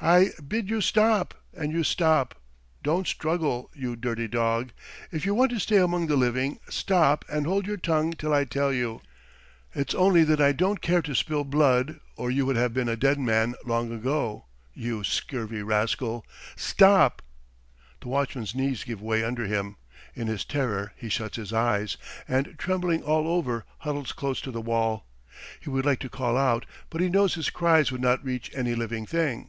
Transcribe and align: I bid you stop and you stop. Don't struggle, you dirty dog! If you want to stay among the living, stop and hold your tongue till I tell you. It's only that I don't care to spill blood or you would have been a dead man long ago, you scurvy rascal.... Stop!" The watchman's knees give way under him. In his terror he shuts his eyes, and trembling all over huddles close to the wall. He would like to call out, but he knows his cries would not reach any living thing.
I 0.00 0.32
bid 0.46 0.68
you 0.68 0.82
stop 0.82 1.32
and 1.56 1.72
you 1.72 1.82
stop. 1.82 2.34
Don't 2.82 3.06
struggle, 3.06 3.70
you 3.74 3.96
dirty 3.96 4.28
dog! 4.28 4.72
If 5.10 5.24
you 5.24 5.34
want 5.34 5.50
to 5.52 5.58
stay 5.58 5.78
among 5.78 6.08
the 6.08 6.16
living, 6.16 6.58
stop 6.68 7.24
and 7.26 7.46
hold 7.46 7.66
your 7.66 7.78
tongue 7.78 8.12
till 8.12 8.34
I 8.34 8.44
tell 8.44 8.70
you. 8.70 9.00
It's 9.74 9.94
only 9.94 10.22
that 10.24 10.42
I 10.42 10.52
don't 10.52 10.82
care 10.82 11.00
to 11.00 11.14
spill 11.14 11.42
blood 11.42 12.00
or 12.18 12.30
you 12.30 12.44
would 12.44 12.56
have 12.56 12.74
been 12.74 12.88
a 12.88 12.96
dead 12.98 13.18
man 13.18 13.54
long 13.64 13.92
ago, 13.92 14.44
you 14.74 15.04
scurvy 15.04 15.62
rascal.... 15.62 16.26
Stop!" 16.54 17.22
The 18.02 18.08
watchman's 18.08 18.54
knees 18.54 18.84
give 18.84 19.00
way 19.00 19.24
under 19.24 19.46
him. 19.46 19.76
In 20.14 20.26
his 20.26 20.44
terror 20.44 20.92
he 20.96 21.08
shuts 21.08 21.36
his 21.38 21.50
eyes, 21.54 21.96
and 22.28 22.56
trembling 22.58 23.02
all 23.02 23.26
over 23.26 23.64
huddles 23.78 24.12
close 24.12 24.42
to 24.42 24.50
the 24.50 24.60
wall. 24.60 25.06
He 25.60 25.70
would 25.70 25.86
like 25.86 26.00
to 26.00 26.10
call 26.10 26.36
out, 26.36 26.66
but 26.90 27.00
he 27.00 27.08
knows 27.08 27.36
his 27.36 27.48
cries 27.48 27.90
would 27.90 28.02
not 28.02 28.22
reach 28.22 28.50
any 28.54 28.74
living 28.74 29.06
thing. 29.06 29.48